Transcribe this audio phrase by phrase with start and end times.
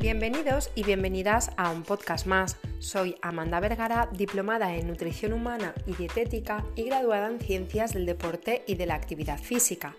[0.00, 2.56] Bienvenidos y bienvenidas a un podcast más.
[2.78, 8.62] Soy Amanda Vergara, diplomada en nutrición humana y dietética y graduada en ciencias del deporte
[8.68, 9.96] y de la actividad física.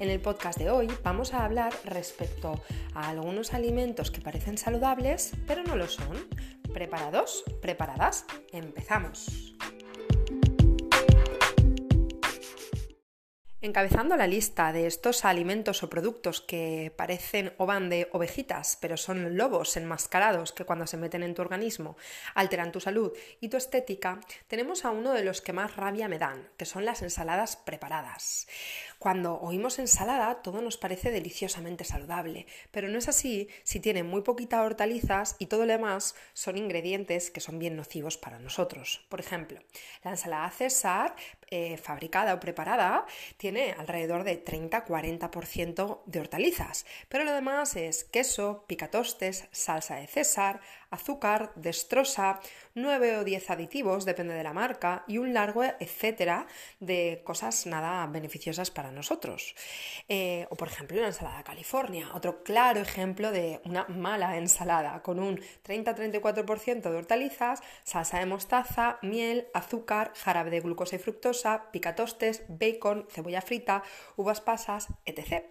[0.00, 2.62] En el podcast de hoy vamos a hablar respecto
[2.94, 6.16] a algunos alimentos que parecen saludables pero no lo son.
[6.72, 7.44] ¿Preparados?
[7.60, 8.24] ¿Preparadas?
[8.52, 9.54] Empezamos.
[13.64, 18.96] Encabezando la lista de estos alimentos o productos que parecen o van de ovejitas, pero
[18.96, 21.96] son lobos enmascarados que cuando se meten en tu organismo
[22.34, 26.18] alteran tu salud y tu estética, tenemos a uno de los que más rabia me
[26.18, 28.48] dan, que son las ensaladas preparadas.
[28.98, 34.22] Cuando oímos ensalada, todo nos parece deliciosamente saludable, pero no es así si tiene muy
[34.22, 39.06] poquita hortalizas y todo lo demás son ingredientes que son bien nocivos para nosotros.
[39.08, 39.60] Por ejemplo,
[40.02, 41.14] la ensalada César,
[41.52, 43.04] eh, fabricada o preparada,
[43.36, 50.62] tiene alrededor de 30-40% de hortalizas, pero lo demás es queso, picatostes, salsa de César,
[50.92, 52.38] azúcar, destrosa,
[52.74, 56.46] 9 o 10 aditivos, depende de la marca, y un largo etcétera
[56.78, 59.54] de cosas nada beneficiosas para nosotros.
[60.08, 65.18] Eh, o por ejemplo la ensalada California, otro claro ejemplo de una mala ensalada con
[65.18, 72.44] un 30-34% de hortalizas, salsa de mostaza, miel, azúcar, jarabe de glucosa y fructosa, picatostes,
[72.48, 73.82] bacon, cebolla frita,
[74.16, 75.44] uvas pasas, etc.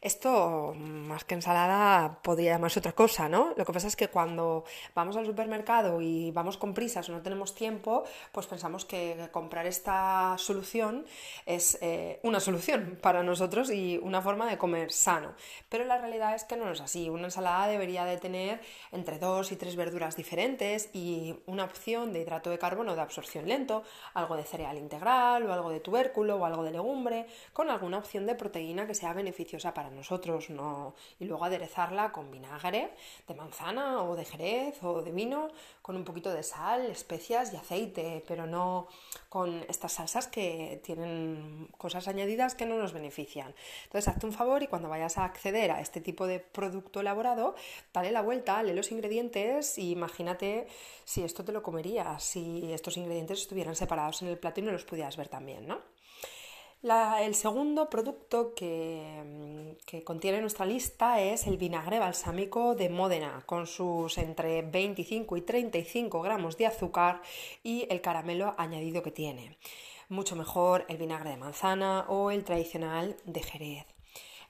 [0.00, 3.54] Esto, más que ensalada, podría llamarse otra cosa, ¿no?
[3.56, 7.22] Lo que pasa es que cuando vamos al supermercado y vamos con prisas o no
[7.22, 11.06] tenemos tiempo, pues pensamos que comprar esta solución
[11.46, 15.34] es eh, una solución para nosotros y una forma de comer sano.
[15.68, 17.08] Pero la realidad es que no es así.
[17.08, 18.60] Una ensalada debería de tener
[18.92, 23.48] entre dos y tres verduras diferentes y una opción de hidrato de carbono de absorción
[23.48, 23.82] lento,
[24.14, 28.26] algo de cereal integral o algo de tubérculo o algo de legumbre, con alguna opción
[28.26, 30.94] de proteína que sea beneficiosa para nosotros no.
[31.18, 32.90] Y luego aderezarla con vinagre
[33.26, 35.48] de manzana o de jerez o de vino,
[35.82, 38.88] con un poquito de sal, especias y aceite, pero no
[39.28, 43.54] con estas salsas que tienen cosas añadidas que no nos benefician.
[43.84, 47.54] Entonces, hazte un favor y cuando vayas a acceder a este tipo de producto elaborado,
[47.92, 50.66] dale la vuelta, lee los ingredientes y imagínate
[51.04, 54.72] si esto te lo comerías, si estos ingredientes estuvieran separados en el plato y no
[54.72, 55.95] los pudieras ver también, ¿no?
[56.86, 63.66] El segundo producto que, que, contiene nuestra lista es el vinagre balsámico de Módena, con
[63.66, 67.22] sus entre 25 y 35 gramos de azúcar
[67.64, 69.56] y el caramelo añadido que tiene.
[70.08, 73.86] Mucho mejor el vinagre de manzana o el tradicional de Jerez.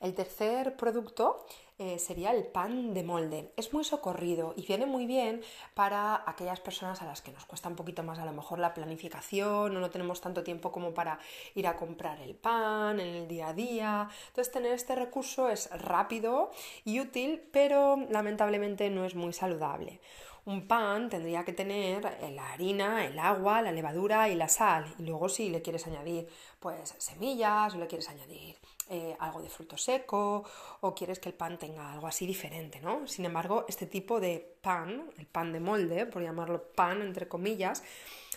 [0.00, 1.46] El tercer producto
[1.78, 3.52] eh, sería el pan de molde.
[3.56, 5.42] Es muy socorrido y viene muy bien
[5.74, 8.72] para aquellas personas a las que nos cuesta un poquito más a lo mejor la
[8.72, 11.18] planificación o no tenemos tanto tiempo como para
[11.54, 14.08] ir a comprar el pan en el día a día.
[14.28, 16.50] Entonces tener este recurso es rápido
[16.84, 20.00] y útil, pero lamentablemente no es muy saludable.
[20.46, 24.94] Un pan tendría que tener eh, la harina, el agua, la levadura y la sal.
[24.98, 26.28] Y luego si le quieres añadir
[26.60, 28.56] pues semillas o le quieres añadir
[28.88, 30.44] eh, algo de fruto seco
[30.80, 33.06] o quieres que el pan tenga algo así diferente, ¿no?
[33.06, 37.82] Sin embargo, este tipo de pan, el pan de molde, por llamarlo pan entre comillas,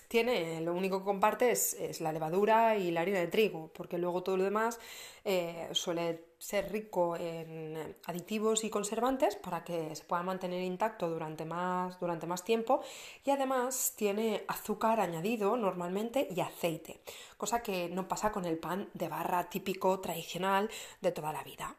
[0.10, 4.24] tiene, lo único que comparte es, la levadura y la harina de trigo, porque luego
[4.24, 4.80] todo lo demás
[5.24, 11.46] eh, suele ser rico en aditivos y conservantes para que se pueda mantener intacto durante
[11.46, 12.82] más, durante más tiempo
[13.24, 17.02] y además tiene azúcar añadido normalmente y aceite,
[17.38, 20.72] cosa que no pasa con el pan de barra típico tradicional
[21.02, 21.76] de toda la vida.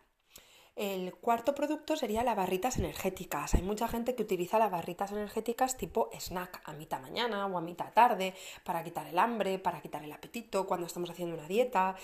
[0.80, 3.52] El cuarto producto sería las barritas energéticas.
[3.52, 7.60] Hay mucha gente que utiliza las barritas energéticas tipo snack a mitad mañana o a
[7.60, 8.32] mitad tarde
[8.64, 11.96] para quitar el hambre, para quitar el apetito cuando estamos haciendo una dieta.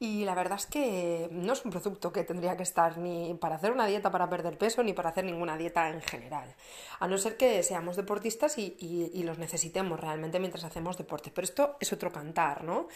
[0.00, 3.56] Y la verdad es que no es un producto que tendría que estar ni para
[3.56, 6.54] hacer una dieta para perder peso ni para hacer ninguna dieta en general.
[7.00, 11.30] A no ser que seamos deportistas y, los necesitemos realmente mientras hacemos deporte.
[11.30, 12.88] Pero esto es otro cantar, ¿no?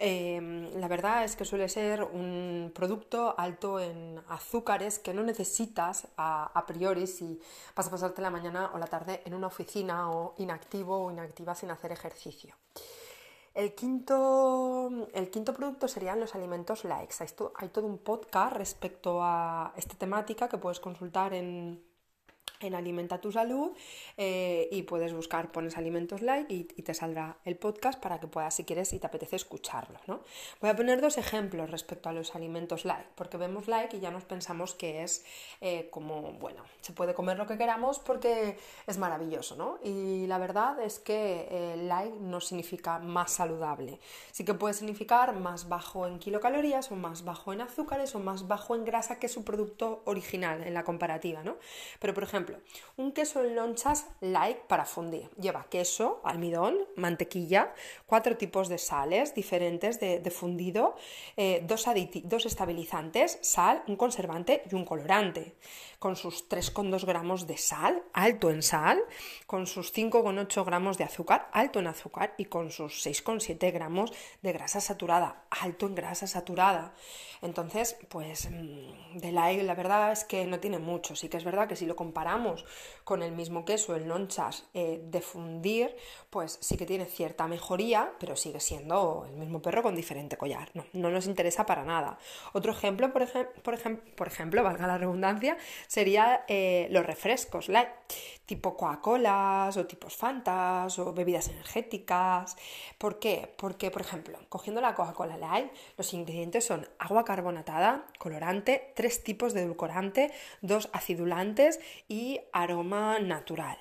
[0.00, 4.71] Eh, la verdad es que suele ser un producto alto en azúcar
[5.02, 7.38] que no necesitas a, priori si
[7.76, 11.54] vas a pasarte la mañana o la tarde en una oficina o inactivo o inactiva
[11.54, 12.54] sin hacer ejercicio.
[13.54, 17.16] El quinto, el quinto producto serían los alimentos likes.
[17.56, 21.82] hay todo un podcast respecto a esta temática que puedes consultar en,
[22.62, 23.72] en Alimenta tu Salud
[24.16, 28.54] eh, y puedes buscar, pones alimentos like y, te saldrá el podcast para que puedas,
[28.54, 30.00] si quieres, y te apetece escucharlo.
[30.06, 30.22] ¿no?
[30.60, 34.10] Voy a poner dos ejemplos respecto a los alimentos like, porque vemos like y ya
[34.10, 35.24] nos pensamos que es
[35.60, 38.56] eh, como, bueno, se puede comer lo que queramos porque
[38.86, 39.78] es maravilloso, ¿no?
[39.82, 44.00] Y la verdad es que eh, like no significa más saludable.
[44.32, 48.48] Sí que puede significar más bajo en kilocalorías o más bajo en azúcares o más
[48.48, 51.56] bajo en grasa que su producto original en la comparativa, ¿no?
[51.98, 52.51] Pero, por ejemplo,
[52.96, 55.30] un queso en lonchas light para fundir.
[55.40, 57.74] Lleva queso, almidón, mantequilla,
[58.06, 60.96] cuatro tipos de sales diferentes de, fundido,
[61.36, 61.86] eh, dos,
[62.24, 65.54] dos estabilizantes, sal, un conservante y un colorante
[66.02, 69.00] con sus 3,2 gramos de sal, alto en sal,
[69.46, 74.12] con sus 5,8 gramos de azúcar, alto en azúcar, y con sus 6,7 gramos
[74.42, 76.92] de grasa saturada, alto en grasa saturada.
[77.40, 81.14] Entonces, pues mm, de la, la verdad es que no tiene mucho.
[81.14, 82.41] Sí que es verdad que si lo comparamos
[83.04, 85.94] con el mismo queso, el nonchas eh, de fundir,
[86.30, 90.70] pues sí que tiene cierta mejoría, pero sigue siendo el mismo perro con diferente collar.
[90.74, 92.18] No, no nos interesa para nada.
[92.52, 93.26] Otro ejemplo, por,
[93.62, 93.78] por,
[94.14, 95.56] por ejemplo, valga la redundancia,
[95.88, 97.88] serían eh, los refrescos light,
[98.46, 102.56] tipo Coca-Colas o tipos Fantas o bebidas energéticas.
[102.98, 103.52] ¿Por qué?
[103.56, 109.54] Porque, por ejemplo, cogiendo la Coca-Cola light, los ingredientes son agua carbonatada, colorante, tres tipos
[109.54, 113.78] de edulcorante, dos acidulantes y aroma natural.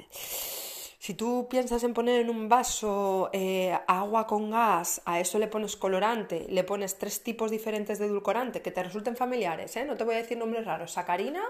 [1.01, 5.47] Si tú piensas en poner en un vaso eh, agua con gas, a eso le
[5.47, 9.83] pones colorante, le pones tres tipos diferentes de edulcorante que te resulten familiares, ¿eh?
[9.83, 11.41] no te voy a decir nombres raros, sacarina,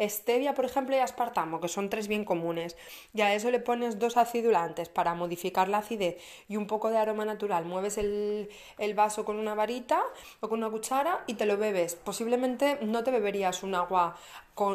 [0.00, 2.76] stevia, por ejemplo, y aspartamo, que son tres bien comunes,
[3.14, 6.98] y a eso le pones dos acidulantes para modificar la acidez y un poco de
[6.98, 8.48] aroma natural, mueves el,
[8.78, 10.02] el vaso con una varita
[10.40, 11.94] o con una cuchara y te lo bebes.
[11.94, 14.16] Posiblemente no te beberías un agua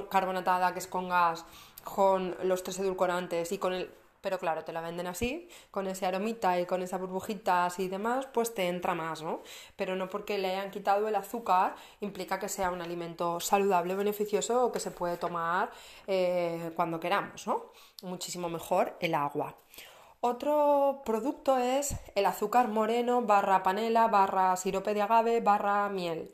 [0.10, 1.46] carbonatada que es con gas,
[1.84, 3.90] con los tres edulcorantes y con el
[4.24, 8.26] pero claro, te la venden así, con ese aromita y con esas burbujitas y demás,
[8.34, 9.42] pues te entra más, ¿no?
[9.76, 14.64] Pero no porque le hayan quitado el azúcar implica que sea un alimento saludable, beneficioso
[14.64, 15.72] o que se puede tomar
[16.08, 17.66] eh, cuando queramos, ¿no?
[18.04, 19.58] Muchísimo mejor el agua.
[20.22, 26.32] Otro producto es el azúcar moreno barra panela barra sirope de agave barra miel.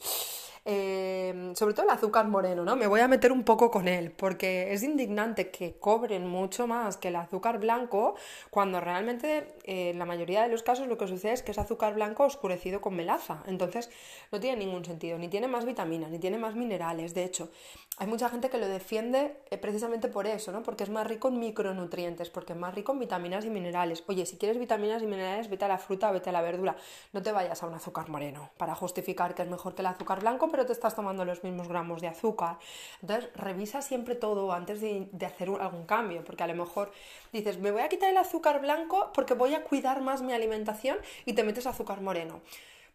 [0.72, 2.76] Em, sobre todo el azúcar moreno, ¿no?
[2.76, 6.96] Me voy a meter un poco con él, porque es indignante que cobren mucho más
[6.96, 8.14] que el azúcar blanco,
[8.52, 11.58] cuando realmente eh, en la mayoría de los casos lo que sucede es que es
[11.58, 13.42] azúcar blanco oscurecido con melaza.
[13.48, 13.90] Entonces
[14.32, 17.16] no tiene ningún sentido, ni tiene más vitaminas, ni tiene más minerales.
[17.16, 17.50] De hecho,
[17.98, 20.62] hay mucha gente que lo defiende eh, precisamente por eso, ¿no?
[20.62, 24.04] Porque es más rico en micronutrientes, porque es más rico en vitaminas y minerales.
[24.06, 26.76] Oye, si quieres vitaminas y minerales, vete a la fruta, vete a la verdura.
[27.12, 30.20] No te vayas a un azúcar moreno para justificar que es mejor que el azúcar
[30.20, 32.58] blanco pero te estás tomando los mismos gramos de azúcar.
[33.02, 36.92] Entonces, revisa siempre todo antes de, hacer algún cambio, porque a lo mejor
[37.32, 40.98] dices, me voy a quitar el azúcar blanco porque voy a cuidar más mi alimentación
[41.26, 42.42] y te metes azúcar moreno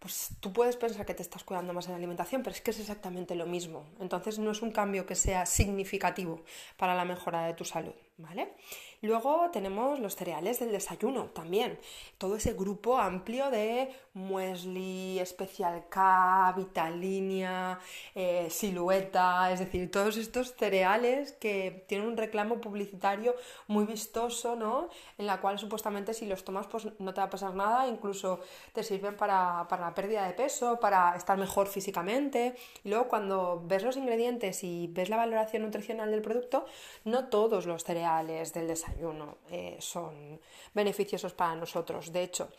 [0.05, 2.73] pues tú puedes pensar que te estás cuidando más en la alimentación, pero es que
[2.73, 3.87] es exactamente lo mismo.
[3.99, 6.43] Entonces no es un cambio que sea significativo
[6.77, 8.55] para la mejora de tu salud, ¿vale?
[9.03, 11.79] Luego tenemos los cereales del desayuno también.
[12.17, 17.79] Todo ese grupo amplio de muesli, especial K, vitalinia,
[18.15, 23.35] eh, silueta, es decir, todos estos cereales que tienen un reclamo publicitario
[23.67, 24.89] muy vistoso, ¿no?
[25.19, 28.41] En la cual supuestamente si los tomas pues no te va a pasar nada, incluso
[28.73, 32.55] te sirven para, para la pérdida de peso, para estar mejor físicamente.
[32.85, 36.65] Y luego cuando ves los ingredientes y ves la valoración nutricional del producto,
[37.05, 40.41] no todos los cereales del desayuno eh, son
[40.75, 42.13] beneficiosos para nosotros.
[42.13, 42.51] De hecho,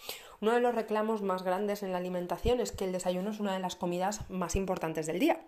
[0.42, 3.54] uno de los reclamos más grandes en la alimentación es que el desayuno es una
[3.54, 5.40] de las comidas más importantes del día.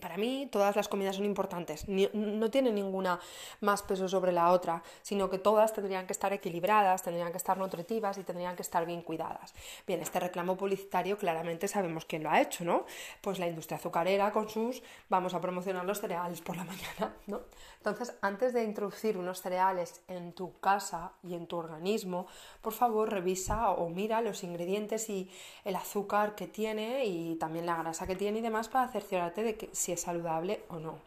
[0.00, 3.18] Para mí todas las comidas son importantes, no tiene ninguna
[3.60, 7.58] más peso sobre la otra, sino que todas tendrían que estar equilibradas, tendrían que estar
[7.58, 9.54] nutritivas y tendrían que estar bien cuidadas.
[9.86, 12.84] Bien, este reclamo publicitario claramente sabemos quién lo ha hecho, ¿no?
[13.20, 17.40] Pues la industria azucarera con sus vamos a promocionar los cereales por la mañana, ¿no?
[17.78, 22.26] Entonces, antes de introducir unos cereales en tu casa y en tu organismo,
[22.60, 25.30] por favor revisa o mira los ingredientes y
[25.64, 29.56] el azúcar que tiene y también la grasa que tiene y demás para cerciorarte de
[29.56, 30.98] que si es saludable o no.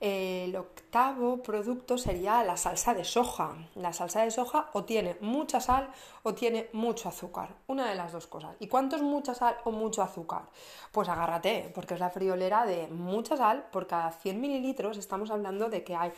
[0.00, 3.54] El octavo producto sería la salsa de soja.
[3.76, 5.88] La salsa de soja o tiene mucha sal
[6.24, 7.54] o tiene mucho azúcar.
[7.68, 8.56] Una de las dos cosas.
[8.58, 10.48] ¿Y cuánto es mucha sal o mucho azúcar?
[10.90, 13.68] Pues agárrate, porque es la friolera de mucha sal.
[13.70, 16.10] Por cada 100 mililitros estamos hablando de que hay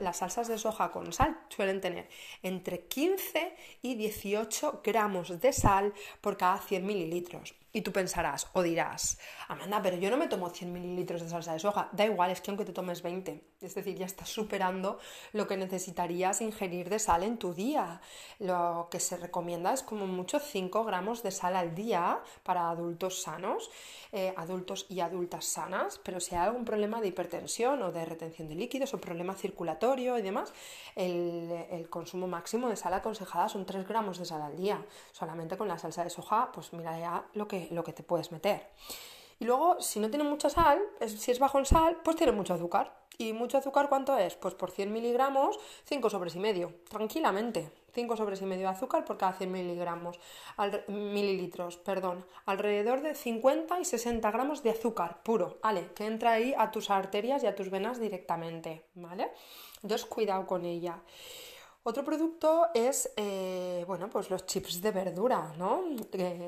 [0.00, 2.06] las salsas de soja con sal suelen tener
[2.42, 7.54] entre 15 y 18 gramos de sal por cada 100 mililitros.
[7.76, 11.54] Y tú pensarás o dirás, Amanda, pero yo no me tomo 100 mililitros de salsa
[11.54, 11.88] de soja.
[11.90, 15.00] Da igual, es que aunque te tomes 20, es decir, ya estás superando
[15.32, 18.00] lo que necesitarías ingerir de sal en tu día.
[18.38, 23.22] Lo que se recomienda es como mucho 5 gramos de sal al día para adultos
[23.22, 23.68] sanos,
[24.12, 28.48] eh, adultos y adultas sanas, pero si hay algún problema de hipertensión o de retención
[28.48, 30.52] de líquidos o problema circulatorio y demás,
[30.94, 34.80] el, el consumo máximo de sal aconsejada son 3 gramos de sal al día.
[35.10, 38.32] Solamente con la salsa de soja, pues mira ya lo que lo que te puedes
[38.32, 38.68] meter.
[39.38, 42.54] Y luego, si no tiene mucha sal, si es bajo en sal, pues tiene mucho
[42.54, 43.04] azúcar.
[43.16, 44.34] ¿Y mucho azúcar cuánto es?
[44.34, 47.70] Pues por 100 miligramos, 5 sobres y medio, tranquilamente.
[47.94, 50.18] 5 sobres y medio de azúcar por cada 100 miligramos,
[50.88, 55.92] mililitros, perdón, alrededor de 50 y 60 gramos de azúcar puro, ¿vale?
[55.94, 59.30] Que entra ahí a tus arterias y a tus venas directamente, ¿vale?
[59.82, 61.00] Entonces cuidado con ella.
[61.86, 65.84] Otro producto es, eh, bueno, pues los chips de verdura, ¿no?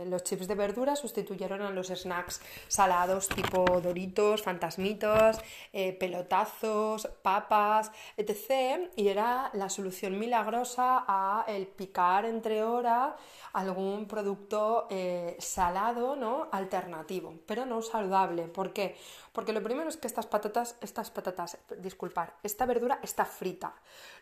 [0.06, 5.36] los chips de verdura sustituyeron a los snacks salados tipo doritos, fantasmitos,
[5.74, 8.88] eh, pelotazos, papas, etc.
[8.96, 13.12] Y era la solución milagrosa a el picar entre horas
[13.52, 16.48] algún producto eh, salado, ¿no?
[16.52, 18.48] Alternativo, pero no saludable.
[18.48, 18.96] ¿Por qué?
[19.32, 23.74] Porque lo primero es que estas patatas, estas patatas, disculpar, esta verdura está frita.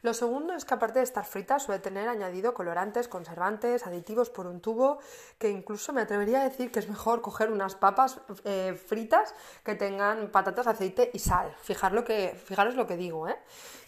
[0.02, 4.60] Lo segundo es que aparte estar frita suele tener añadido colorantes, conservantes, aditivos por un
[4.60, 4.98] tubo,
[5.38, 9.34] que incluso me atrevería a decir que es mejor coger unas papas eh, fritas
[9.64, 11.54] que tengan patatas, aceite y sal.
[11.62, 13.36] Fijar lo que, fijaros lo que digo, ¿eh?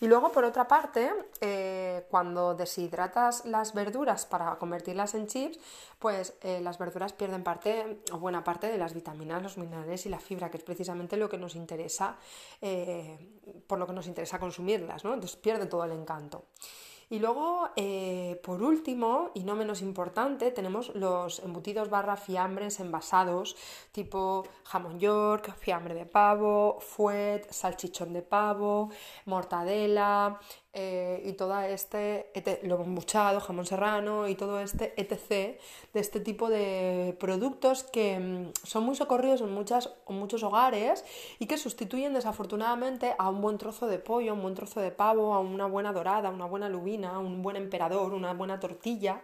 [0.01, 5.59] Y luego, por otra parte, eh, cuando deshidratas las verduras para convertirlas en chips,
[5.99, 10.11] pues eh, las verduras pierden parte o buena parte de las vitaminas, los minerales y
[10.11, 12.17] la fibra, que es precisamente lo que nos interesa,
[13.67, 15.15] por lo que nos interesa consumirlas, ¿no?
[15.15, 16.45] Entonces pierde todo el encanto.
[17.09, 23.57] Y luego, eh, por último, y no menos importante, tenemos los embutidos barra fiambres envasados,
[23.93, 28.91] tipo jamón york, fiambre de pavo, fuet, salchichón de pavo,
[29.25, 30.41] mortadela,
[30.79, 32.31] eh, y todo este,
[32.63, 35.59] lo embuchado, jamón serrano y todo este etc.
[35.95, 41.03] de este tipo de productos que mm, son muy socorridos en, muchas, muchos hogares
[41.39, 45.33] y que sustituyen desafortunadamente a un buen trozo de pollo, un buen trozo de pavo,
[45.33, 49.23] a una buena dorada, una buena lubina, un buen emperador, una buena tortilla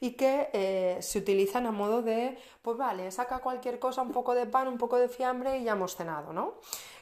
[0.00, 4.34] y que eh, se utilizan a modo de, pues vale, saca cualquier cosa, un poco
[4.34, 6.56] de pan, un poco de fiambre y ya hemos cenado, ¿no?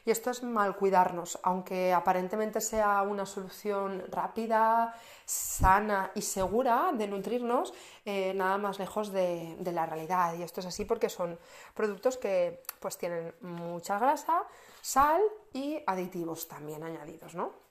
[0.09, 7.07] Y esto es mal cuidarnos, aunque aparentemente sea una solución rápida, sana y segura de
[7.07, 10.33] nutrirnos, eh, nada más lejos de, la realidad.
[10.33, 11.37] Y esto es así porque son
[11.75, 14.45] productos que pues tienen mucha grasa,
[14.81, 15.21] sal
[15.53, 17.68] y aditivos también añadidos, ¿no?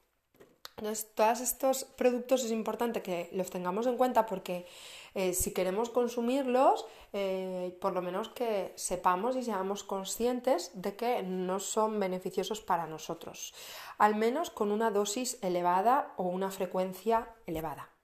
[0.78, 4.66] Entonces, todos estos productos es importante que los tengamos en cuenta porque
[5.14, 11.23] eh, si queremos consumirlos, eh, por lo menos que sepamos y seamos conscientes de que
[11.25, 13.54] no son beneficiosos para nosotros,
[13.99, 17.98] al menos con una dosis elevada o una frecuencia elevada.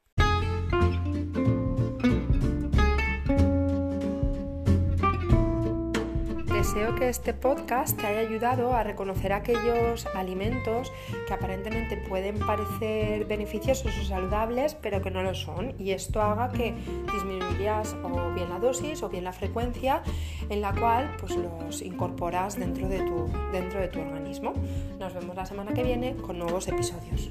[6.64, 10.90] Deseo que este podcast te haya ayudado a reconocer aquellos alimentos
[11.28, 15.74] que aparentemente pueden parecer beneficiosos o saludables, pero que no lo son.
[15.78, 16.74] Y esto haga que
[17.12, 20.02] disminuyas o bien la dosis o bien la frecuencia
[20.48, 24.54] en la cual pues, los incorporas dentro de, tu, dentro de tu organismo.
[24.98, 27.30] Nos vemos la semana que viene con nuevos episodios.